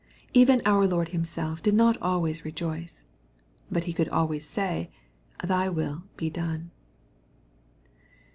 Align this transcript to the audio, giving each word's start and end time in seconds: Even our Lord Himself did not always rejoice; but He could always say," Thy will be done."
Even 0.33 0.63
our 0.65 0.87
Lord 0.87 1.09
Himself 1.09 1.61
did 1.61 1.75
not 1.75 1.95
always 2.01 2.43
rejoice; 2.43 3.05
but 3.69 3.83
He 3.83 3.93
could 3.93 4.09
always 4.09 4.47
say," 4.49 4.89
Thy 5.43 5.69
will 5.69 6.05
be 6.17 6.27
done." 6.27 6.71